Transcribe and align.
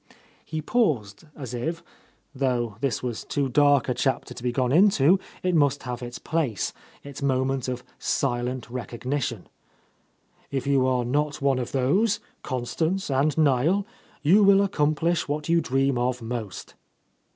He 0.43 0.63
paused 0.63 1.25
as 1.35 1.53
if, 1.53 1.83
though 2.33 2.75
this 2.79 3.03
was 3.03 3.23
too 3.23 3.49
dark— 3.49 3.83
H— 3.83 3.87
A 3.87 3.89
Lost 3.89 3.89
Lady 3.89 3.91
a 3.91 4.01
chapter 4.17 4.33
to 4.33 4.43
be 4.45 4.51
gone 4.51 4.71
into, 4.71 5.19
it 5.43 5.53
must 5.53 5.83
have 5.83 6.01
its 6.01 6.17
place, 6.17 6.73
its 7.03 7.21
moment 7.21 7.67
of 7.67 7.83
silent 7.99 8.67
recognition. 8.71 9.47
"If 10.49 10.65
you 10.65 10.87
are 10.87 11.05
not 11.05 11.39
one 11.39 11.59
of 11.59 11.71
those, 11.71 12.19
Constance 12.41 13.11
and 13.11 13.37
Niel, 13.37 13.85
you 14.23 14.43
will 14.43 14.63
accomplish 14.63 15.27
what 15.27 15.49
you 15.49 15.61
dream 15.61 15.99
of 15.99 16.19
most." 16.19 16.73